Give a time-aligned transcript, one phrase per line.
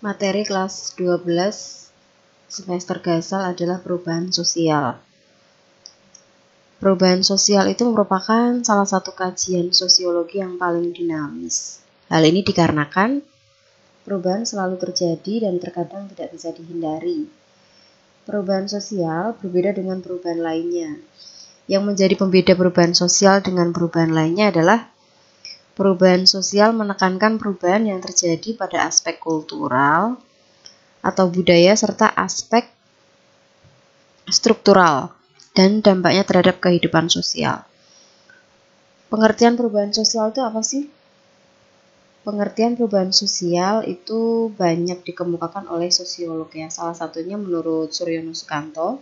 [0.00, 1.28] Materi kelas 12
[2.48, 4.96] semester Gasal adalah perubahan sosial.
[6.80, 11.84] Perubahan sosial itu merupakan salah satu kajian sosiologi yang paling dinamis.
[12.08, 13.20] Hal ini dikarenakan
[14.08, 17.28] perubahan selalu terjadi dan terkadang tidak bisa dihindari.
[18.24, 20.96] Perubahan sosial berbeda dengan perubahan lainnya.
[21.68, 24.88] Yang menjadi pembeda perubahan sosial dengan perubahan lainnya adalah
[25.80, 30.20] Perubahan sosial menekankan perubahan yang terjadi pada aspek kultural
[31.00, 32.68] atau budaya serta aspek
[34.28, 35.16] struktural
[35.56, 37.64] dan dampaknya terhadap kehidupan sosial.
[39.08, 40.84] Pengertian perubahan sosial itu apa sih?
[42.28, 46.68] Pengertian perubahan sosial itu banyak dikemukakan oleh sosiolog ya.
[46.68, 49.00] Salah satunya menurut Suryono Sukanto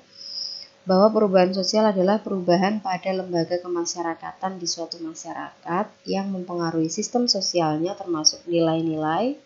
[0.88, 7.92] bahwa perubahan sosial adalah perubahan pada lembaga kemasyarakatan di suatu masyarakat yang mempengaruhi sistem sosialnya
[7.92, 9.36] termasuk nilai-nilai,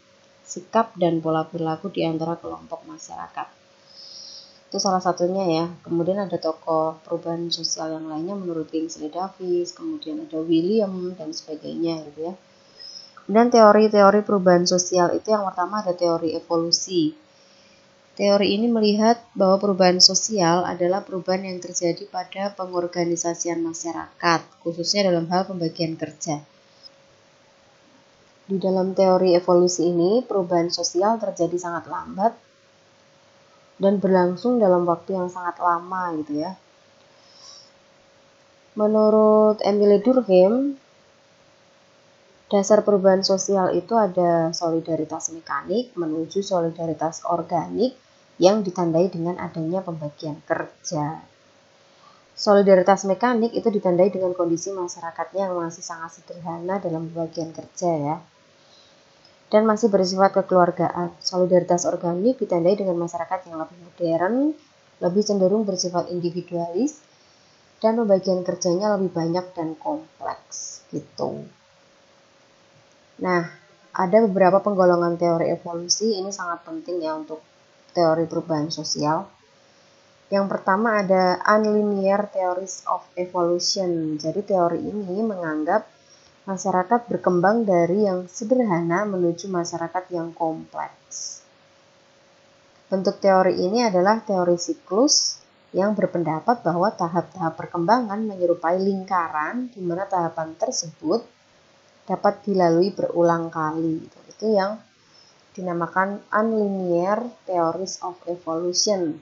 [0.47, 3.51] sikap, dan pola perilaku di antara kelompok masyarakat.
[4.71, 5.67] Itu salah satunya ya.
[5.83, 12.07] Kemudian ada tokoh perubahan sosial yang lainnya menurut Kingsley Davis, kemudian ada William, dan sebagainya
[12.07, 12.35] gitu ya.
[13.27, 17.19] Dan teori-teori perubahan sosial itu yang pertama ada teori evolusi
[18.13, 25.25] Teori ini melihat bahwa perubahan sosial adalah perubahan yang terjadi pada pengorganisasian masyarakat, khususnya dalam
[25.33, 26.45] hal pembagian kerja.
[28.45, 32.37] Di dalam teori evolusi ini, perubahan sosial terjadi sangat lambat
[33.81, 36.53] dan berlangsung dalam waktu yang sangat lama gitu ya.
[38.77, 40.77] Menurut Emile Durkheim,
[42.53, 47.97] Dasar perubahan sosial itu ada solidaritas mekanik menuju solidaritas organik
[48.37, 51.25] yang ditandai dengan adanya pembagian kerja.
[52.37, 58.17] Solidaritas mekanik itu ditandai dengan kondisi masyarakatnya yang masih sangat sederhana dalam pembagian kerja ya.
[59.49, 61.17] Dan masih bersifat kekeluargaan.
[61.25, 64.53] Solidaritas organik ditandai dengan masyarakat yang lebih modern,
[65.01, 67.01] lebih cenderung bersifat individualis,
[67.81, 71.49] dan pembagian kerjanya lebih banyak dan kompleks gitu.
[73.23, 73.47] Nah,
[73.95, 77.39] ada beberapa penggolongan teori evolusi ini sangat penting ya untuk
[77.95, 79.31] teori perubahan sosial.
[80.33, 84.19] Yang pertama ada unlinear theories of evolution.
[84.19, 85.87] Jadi teori ini menganggap
[86.49, 91.47] masyarakat berkembang dari yang sederhana menuju masyarakat yang kompleks.
[92.91, 95.39] Bentuk teori ini adalah teori siklus
[95.73, 101.25] yang berpendapat bahwa tahap-tahap perkembangan menyerupai lingkaran di mana tahapan tersebut
[102.13, 104.05] dapat dilalui berulang kali.
[104.29, 104.77] Itu yang
[105.57, 109.17] dinamakan unlinear theories of evolution.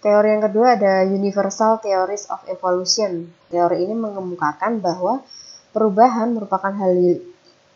[0.00, 3.28] Teori yang kedua ada universal theories of evolution.
[3.52, 5.20] Teori ini mengemukakan bahwa
[5.76, 7.20] perubahan merupakan hal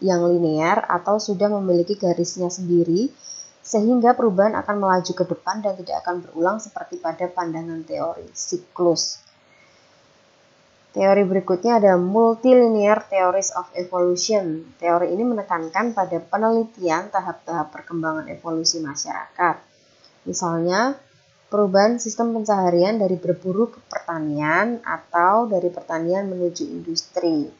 [0.00, 3.12] yang linear atau sudah memiliki garisnya sendiri
[3.64, 9.23] sehingga perubahan akan melaju ke depan dan tidak akan berulang seperti pada pandangan teori siklus.
[10.94, 14.62] Teori berikutnya ada multilinear theories of evolution.
[14.78, 19.58] Teori ini menekankan pada penelitian tahap-tahap perkembangan evolusi masyarakat.
[20.22, 20.94] Misalnya,
[21.50, 27.50] perubahan sistem pencaharian dari berburu ke pertanian atau dari pertanian menuju industri.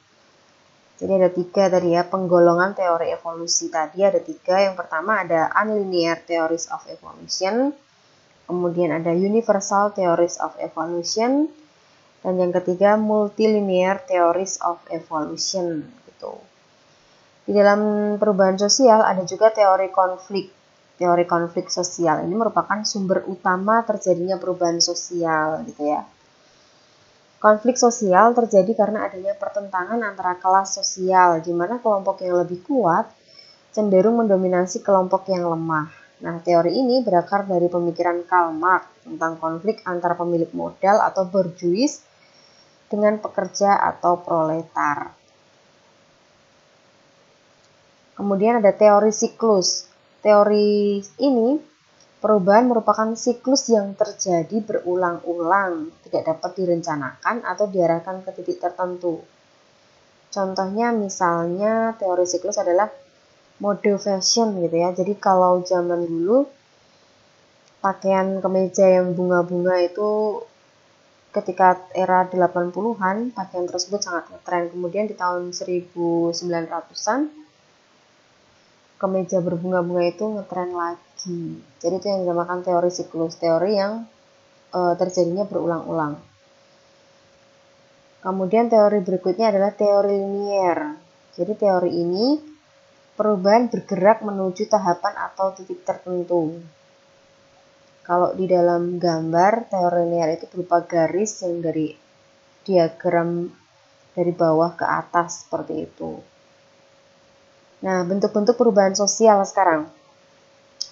[0.94, 4.62] Jadi ada tiga tadi ya, penggolongan teori evolusi tadi ada tiga.
[4.62, 7.74] Yang pertama ada unlinear theories of evolution,
[8.46, 11.50] kemudian ada universal theories of evolution,
[12.24, 16.40] dan yang ketiga multilinear theories of evolution gitu.
[17.44, 20.48] Di dalam perubahan sosial ada juga teori konflik.
[20.96, 26.00] Teori konflik sosial ini merupakan sumber utama terjadinya perubahan sosial gitu ya.
[27.36, 33.04] Konflik sosial terjadi karena adanya pertentangan antara kelas sosial di mana kelompok yang lebih kuat
[33.76, 35.92] cenderung mendominasi kelompok yang lemah.
[36.24, 42.00] Nah, teori ini berakar dari pemikiran Karl Marx tentang konflik antara pemilik modal atau berjuis
[42.88, 45.14] dengan pekerja atau proletar.
[48.14, 49.90] Kemudian ada teori siklus.
[50.22, 51.58] Teori ini
[52.22, 59.20] perubahan merupakan siklus yang terjadi berulang-ulang, tidak dapat direncanakan atau diarahkan ke titik tertentu.
[60.32, 62.88] Contohnya misalnya teori siklus adalah
[63.60, 64.90] mode fashion gitu ya.
[64.96, 66.48] Jadi kalau zaman dulu
[67.84, 70.40] pakaian kemeja yang bunga-bunga itu
[71.34, 74.70] ketika era 80-an pakaian tersebut sangat ngetren.
[74.70, 77.20] Kemudian di tahun 1900-an
[78.94, 81.58] kemeja berbunga-bunga itu ngetren lagi.
[81.82, 84.06] Jadi itu yang dinamakan teori siklus, teori yang
[84.70, 86.14] e, terjadinya berulang-ulang.
[88.22, 90.96] Kemudian teori berikutnya adalah teori linier.
[91.34, 92.38] Jadi teori ini
[93.18, 96.62] perubahan bergerak menuju tahapan atau titik tertentu.
[98.04, 101.88] Kalau di dalam gambar, teori linear itu berupa garis yang dari
[102.64, 103.48] diagram
[104.12, 106.20] dari bawah ke atas seperti itu.
[107.80, 109.88] Nah, bentuk-bentuk perubahan sosial sekarang.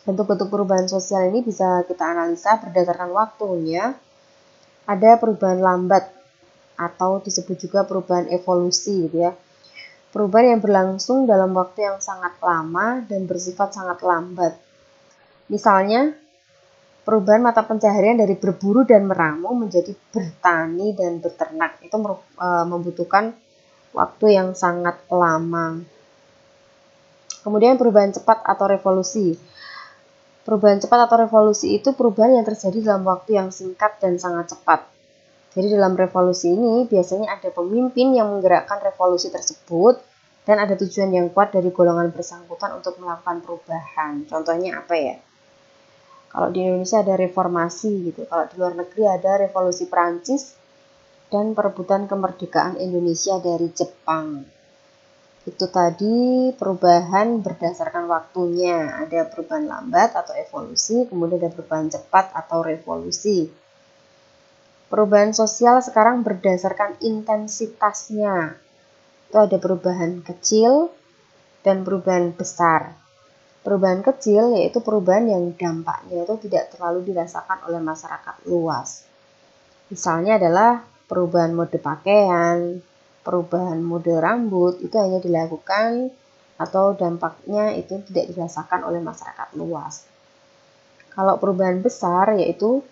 [0.09, 3.93] Bentuk-bentuk perubahan sosial ini bisa kita analisa berdasarkan waktunya.
[4.89, 6.11] Ada perubahan lambat
[6.81, 9.33] atau disebut juga perubahan evolusi gitu ya.
[10.13, 14.57] Perubahan yang berlangsung dalam waktu yang sangat lama dan bersifat sangat lambat.
[15.49, 16.13] Misalnya,
[17.03, 23.35] perubahan mata pencaharian dari berburu dan meramu menjadi bertani dan beternak itu e, membutuhkan
[23.91, 25.83] waktu yang sangat lama.
[27.43, 29.35] Kemudian perubahan cepat atau revolusi.
[30.43, 34.87] Perubahan cepat atau revolusi itu perubahan yang terjadi dalam waktu yang singkat dan sangat cepat.
[35.53, 40.01] Jadi dalam revolusi ini biasanya ada pemimpin yang menggerakkan revolusi tersebut
[40.43, 44.27] dan ada tujuan yang kuat dari golongan bersangkutan untuk melakukan perubahan.
[44.27, 45.17] Contohnya apa ya?
[46.33, 48.25] Kalau di Indonesia ada reformasi gitu.
[48.25, 50.57] Kalau di luar negeri ada revolusi Perancis
[51.29, 54.41] dan perebutan kemerdekaan Indonesia dari Jepang.
[55.45, 59.05] Itu tadi perubahan berdasarkan waktunya.
[59.05, 63.53] Ada perubahan lambat atau evolusi, kemudian ada perubahan cepat atau revolusi.
[64.89, 68.57] Perubahan sosial sekarang berdasarkan intensitasnya.
[69.29, 70.93] Itu ada perubahan kecil
[71.61, 73.02] dan perubahan besar.
[73.63, 79.07] Perubahan kecil yaitu perubahan yang dampaknya itu tidak terlalu dirasakan oleh masyarakat luas.
[79.87, 82.83] Misalnya adalah perubahan mode pakaian,
[83.23, 86.11] perubahan mode rambut itu hanya dilakukan
[86.59, 90.07] atau dampaknya itu tidak dirasakan oleh masyarakat luas.
[91.15, 92.83] Kalau perubahan besar yaitu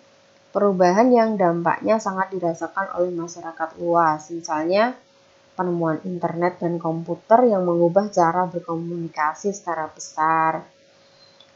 [0.55, 4.29] perubahan yang dampaknya sangat dirasakan oleh masyarakat luas.
[4.29, 4.95] Misalnya
[5.53, 10.63] penemuan internet dan komputer yang mengubah cara berkomunikasi secara besar,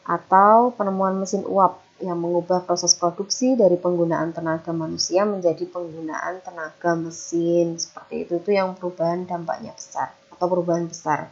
[0.06, 6.92] atau penemuan mesin uap yang mengubah proses produksi dari penggunaan tenaga manusia menjadi penggunaan tenaga
[6.94, 7.80] mesin.
[7.80, 11.31] Seperti itu itu yang perubahan dampaknya besar atau perubahan besar.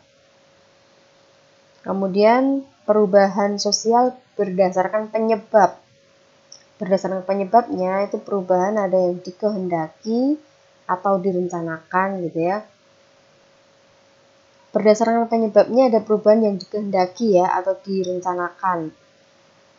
[1.84, 5.76] Kemudian perubahan sosial berdasarkan penyebab.
[6.80, 10.40] Berdasarkan penyebabnya itu perubahan ada yang dikehendaki,
[10.86, 12.64] atau direncanakan gitu ya.
[14.74, 18.90] Berdasarkan penyebabnya ada perubahan yang dikehendaki ya atau direncanakan.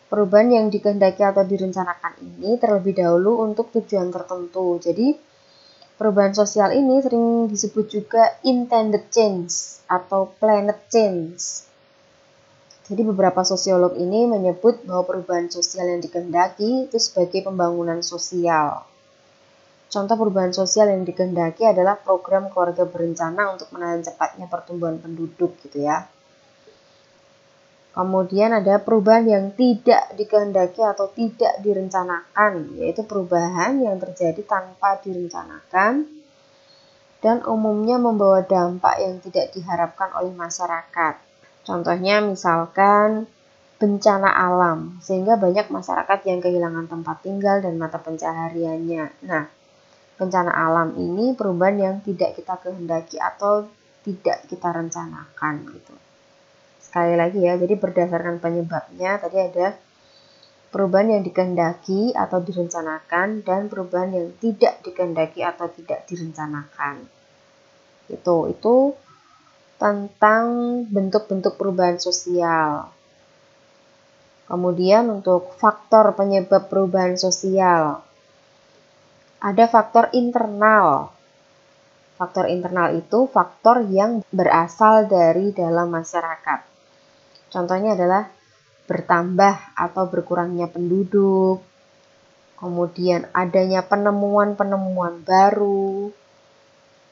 [0.07, 4.79] Perubahan yang dikehendaki atau direncanakan ini terlebih dahulu untuk tujuan tertentu.
[4.79, 5.19] Jadi
[5.99, 11.67] perubahan sosial ini sering disebut juga intended change atau planet change.
[12.85, 18.94] Jadi beberapa sosiolog ini menyebut bahwa perubahan sosial yang dikehendaki itu sebagai pembangunan sosial.
[19.95, 25.87] Contoh perubahan sosial yang dikehendaki adalah program keluarga berencana untuk menahan cepatnya pertumbuhan penduduk gitu
[25.87, 26.11] ya.
[27.95, 36.11] Kemudian ada perubahan yang tidak dikehendaki atau tidak direncanakan, yaitu perubahan yang terjadi tanpa direncanakan
[37.23, 41.23] dan umumnya membawa dampak yang tidak diharapkan oleh masyarakat.
[41.63, 43.31] Contohnya misalkan
[43.79, 49.23] bencana alam, sehingga banyak masyarakat yang kehilangan tempat tinggal dan mata pencahariannya.
[49.23, 49.47] Nah,
[50.15, 53.67] bencana alam ini perubahan yang tidak kita kehendaki atau
[54.07, 55.95] tidak kita rencanakan gitu.
[56.79, 59.75] Sekali lagi ya, jadi berdasarkan penyebabnya tadi ada
[60.71, 67.03] perubahan yang dikehendaki atau direncanakan dan perubahan yang tidak dikehendaki atau tidak direncanakan.
[68.07, 68.95] Itu itu
[69.81, 70.45] tentang
[70.87, 72.91] bentuk-bentuk perubahan sosial.
[74.45, 78.05] Kemudian untuk faktor penyebab perubahan sosial
[79.45, 81.13] ada faktor internal.
[82.17, 86.65] Faktor internal itu faktor yang berasal dari dalam masyarakat.
[87.53, 88.25] Contohnya adalah
[88.89, 91.61] bertambah atau berkurangnya penduduk,
[92.57, 96.09] kemudian adanya penemuan-penemuan baru,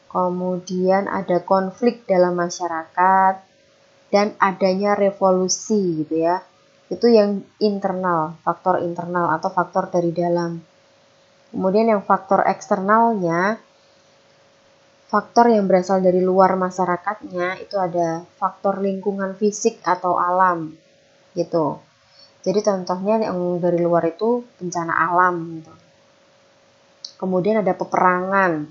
[0.08, 3.44] kemudian ada konflik dalam masyarakat,
[4.08, 6.40] dan adanya revolusi gitu ya.
[6.88, 10.71] Itu yang internal, faktor internal atau faktor dari dalam.
[11.52, 13.60] Kemudian yang faktor eksternalnya,
[15.12, 20.72] faktor yang berasal dari luar masyarakatnya itu ada faktor lingkungan fisik atau alam
[21.36, 21.76] gitu.
[22.42, 25.72] Jadi contohnya yang dari luar itu bencana alam gitu.
[27.20, 28.66] Kemudian ada peperangan,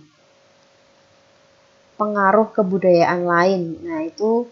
[1.96, 3.62] pengaruh kebudayaan lain.
[3.86, 4.50] Nah, itu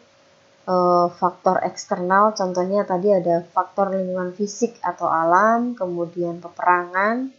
[0.70, 0.76] e,
[1.18, 7.34] faktor eksternal contohnya tadi ada faktor lingkungan fisik atau alam, kemudian peperangan,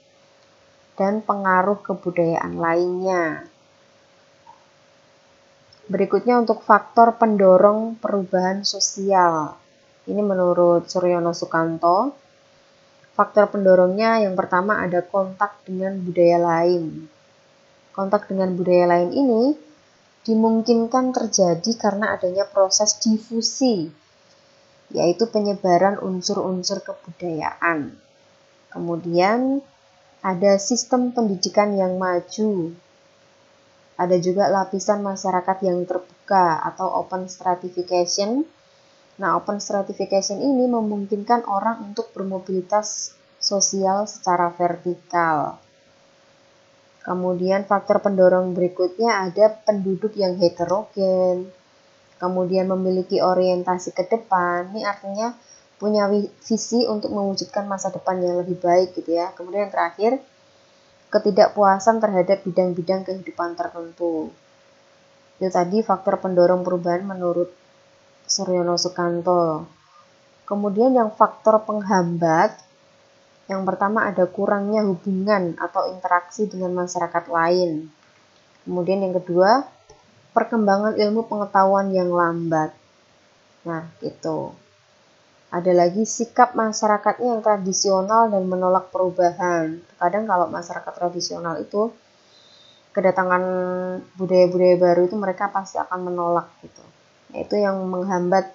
[1.01, 3.49] dan pengaruh kebudayaan lainnya.
[5.89, 9.57] Berikutnya untuk faktor pendorong perubahan sosial.
[10.05, 12.13] Ini menurut Suryono Sukanto.
[13.17, 17.09] Faktor pendorongnya yang pertama ada kontak dengan budaya lain.
[17.97, 19.43] Kontak dengan budaya lain ini
[20.29, 23.89] dimungkinkan terjadi karena adanya proses difusi,
[24.93, 27.97] yaitu penyebaran unsur-unsur kebudayaan.
[28.71, 29.65] Kemudian
[30.21, 32.77] ada sistem pendidikan yang maju,
[34.01, 38.45] ada juga lapisan masyarakat yang terbuka atau open stratification.
[39.21, 45.61] Nah, open stratification ini memungkinkan orang untuk bermobilitas sosial secara vertikal.
[47.01, 51.49] Kemudian faktor pendorong berikutnya ada penduduk yang heterogen,
[52.21, 54.69] kemudian memiliki orientasi ke depan.
[54.77, 55.33] Ini artinya
[55.81, 56.05] punya
[56.45, 59.33] visi untuk mewujudkan masa depan yang lebih baik gitu ya.
[59.33, 60.21] Kemudian yang terakhir,
[61.09, 64.29] ketidakpuasan terhadap bidang-bidang kehidupan tertentu.
[65.41, 67.49] Itu tadi faktor pendorong perubahan menurut
[68.29, 69.65] Suryono Sukanto.
[70.45, 72.61] Kemudian yang faktor penghambat,
[73.49, 77.89] yang pertama ada kurangnya hubungan atau interaksi dengan masyarakat lain.
[78.69, 79.65] Kemudian yang kedua,
[80.37, 82.71] perkembangan ilmu pengetahuan yang lambat.
[83.65, 84.55] Nah, gitu.
[85.51, 89.83] Ada lagi sikap masyarakatnya yang tradisional dan menolak perubahan.
[89.99, 91.91] Kadang kalau masyarakat tradisional itu
[92.95, 93.43] kedatangan
[94.15, 96.87] budaya-budaya baru itu mereka pasti akan menolak gitu.
[97.35, 98.47] Itu yang menghambat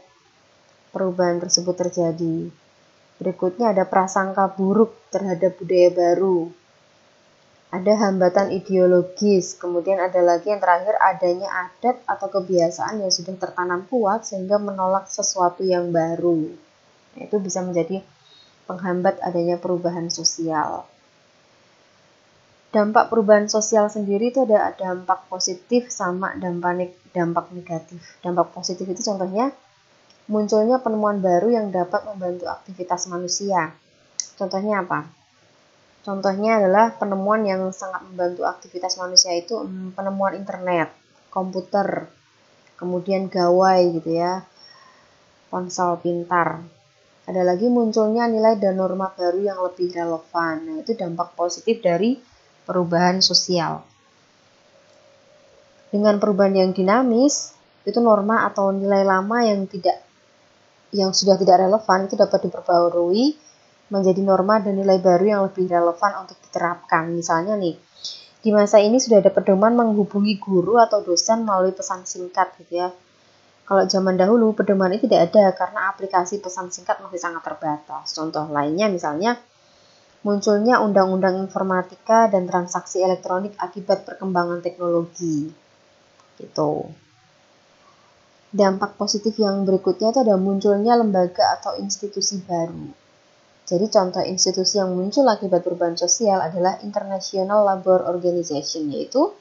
[0.96, 2.48] perubahan tersebut terjadi.
[3.20, 6.48] Berikutnya ada prasangka buruk terhadap budaya baru.
[7.76, 13.84] Ada hambatan ideologis, kemudian ada lagi yang terakhir adanya adat atau kebiasaan yang sudah tertanam
[13.92, 16.65] kuat sehingga menolak sesuatu yang baru
[17.20, 18.04] itu bisa menjadi
[18.66, 20.86] penghambat adanya perubahan sosial.
[22.76, 28.04] Dampak perubahan sosial sendiri itu ada dampak positif sama dampak dampak negatif.
[28.20, 29.56] Dampak positif itu contohnya
[30.28, 33.72] munculnya penemuan baru yang dapat membantu aktivitas manusia.
[34.36, 35.08] Contohnya apa?
[36.06, 40.94] Contohnya adalah penemuan yang sangat membantu aktivitas manusia itu hmm, penemuan internet,
[41.34, 42.12] komputer,
[42.78, 44.46] kemudian gawai gitu ya,
[45.50, 46.62] ponsel pintar.
[47.26, 50.56] Ada lagi munculnya nilai dan norma baru yang lebih relevan.
[50.62, 52.22] Nah, itu dampak positif dari
[52.66, 53.82] perubahan sosial.
[55.90, 60.06] Dengan perubahan yang dinamis, itu norma atau nilai lama yang tidak
[60.94, 63.36] yang sudah tidak relevan itu dapat diperbarui
[63.90, 67.10] menjadi norma dan nilai baru yang lebih relevan untuk diterapkan.
[67.14, 67.78] Misalnya nih,
[68.42, 72.90] di masa ini sudah ada pedoman menghubungi guru atau dosen melalui pesan singkat gitu ya.
[73.66, 78.14] Kalau zaman dahulu pedoman ini tidak ada karena aplikasi pesan singkat masih sangat terbatas.
[78.14, 79.42] Contoh lainnya misalnya
[80.22, 85.50] munculnya undang-undang informatika dan transaksi elektronik akibat perkembangan teknologi.
[86.38, 86.94] Gitu.
[88.54, 92.94] Dampak positif yang berikutnya itu ada munculnya lembaga atau institusi baru.
[93.66, 99.34] Jadi contoh institusi yang muncul akibat perubahan sosial adalah International Labour Organization, yaitu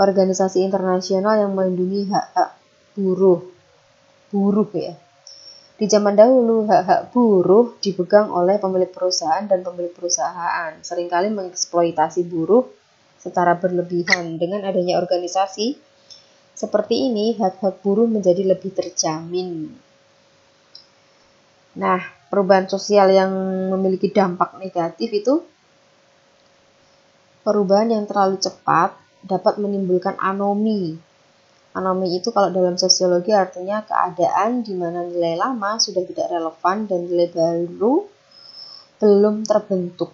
[0.00, 2.61] organisasi internasional yang melindungi hak-hak
[2.96, 3.40] buruh.
[4.32, 4.96] Buruh ya.
[5.76, 10.78] Di zaman dahulu, hak-hak buruh dipegang oleh pemilik perusahaan dan pemilik perusahaan.
[10.78, 12.68] Seringkali mengeksploitasi buruh
[13.18, 14.38] secara berlebihan.
[14.38, 15.74] Dengan adanya organisasi
[16.54, 19.72] seperti ini, hak-hak buruh menjadi lebih terjamin.
[21.72, 23.32] Nah, perubahan sosial yang
[23.72, 25.40] memiliki dampak negatif itu
[27.42, 28.94] perubahan yang terlalu cepat
[29.24, 31.00] dapat menimbulkan anomi
[31.72, 37.08] Anomi itu kalau dalam sosiologi artinya keadaan di mana nilai lama sudah tidak relevan dan
[37.08, 38.04] nilai baru
[39.00, 40.12] belum terbentuk.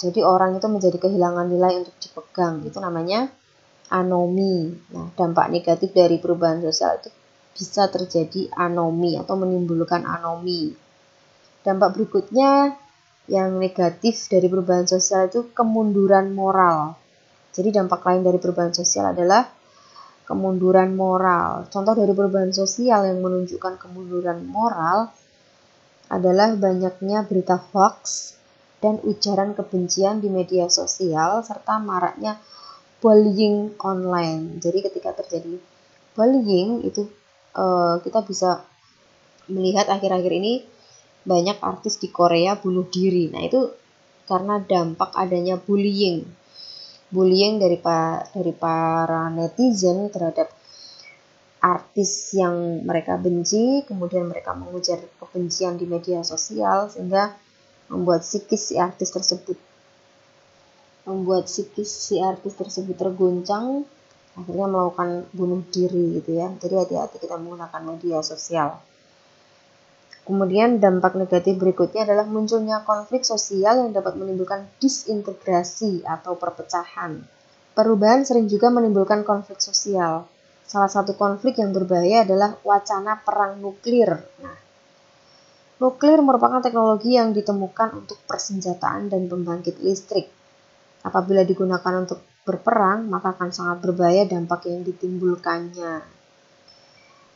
[0.00, 2.62] Jadi orang itu menjadi kehilangan nilai untuk dipegang.
[2.64, 3.28] Itu namanya
[3.90, 4.70] anomi.
[4.94, 7.10] Nah, dampak negatif dari perubahan sosial itu
[7.52, 10.72] bisa terjadi anomi atau menimbulkan anomi.
[11.60, 12.72] Dampak berikutnya
[13.28, 16.96] yang negatif dari perubahan sosial itu kemunduran moral.
[17.52, 19.44] Jadi dampak lain dari perubahan sosial adalah
[20.30, 21.66] kemunduran moral.
[21.74, 25.10] Contoh dari perubahan sosial yang menunjukkan kemunduran moral
[26.06, 28.30] adalah banyaknya berita hoax
[28.78, 32.38] dan ujaran kebencian di media sosial serta maraknya
[33.02, 34.62] bullying online.
[34.62, 35.58] Jadi ketika terjadi
[36.14, 37.10] bullying itu
[37.58, 38.62] uh, kita bisa
[39.50, 40.62] melihat akhir-akhir ini
[41.26, 43.28] banyak artis di Korea bunuh diri.
[43.34, 43.66] Nah, itu
[44.30, 46.22] karena dampak adanya bullying
[47.10, 50.48] bullying dari pa, dari para netizen terhadap
[51.60, 57.36] artis yang mereka benci, kemudian mereka mengujar kebencian di media sosial sehingga
[57.92, 59.58] membuat psikis si artis tersebut.
[61.04, 63.84] Membuat psikis si artis tersebut terguncang
[64.38, 66.48] akhirnya melakukan bunuh diri gitu ya.
[66.56, 68.80] Jadi hati-hati kita menggunakan media sosial
[70.30, 77.18] kemudian dampak negatif berikutnya adalah munculnya konflik sosial yang dapat menimbulkan disintegrasi atau perpecahan
[77.74, 80.30] perubahan sering juga menimbulkan konflik sosial
[80.62, 84.70] salah satu konflik yang berbahaya adalah wacana perang nuklir nah
[85.80, 90.28] Nuklir merupakan teknologi yang ditemukan untuk persenjataan dan pembangkit listrik.
[91.00, 96.19] Apabila digunakan untuk berperang, maka akan sangat berbahaya dampak yang ditimbulkannya.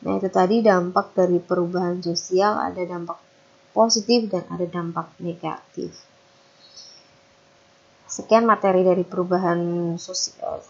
[0.05, 3.17] Nah, itu tadi dampak dari perubahan sosial, ada dampak
[3.73, 5.97] positif dan ada dampak negatif.
[8.05, 9.59] Sekian materi dari perubahan
[9.97, 10.63] sosial.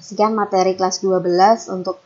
[0.00, 2.02] Sekian materi kelas 12 untuk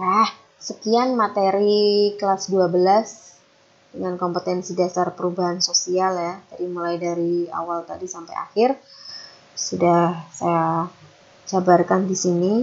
[0.00, 6.34] ah, sekian materi kelas 12 dengan kompetensi dasar perubahan sosial ya.
[6.50, 8.80] Jadi mulai dari awal tadi sampai akhir
[9.52, 10.88] sudah saya
[11.44, 12.54] jabarkan di sini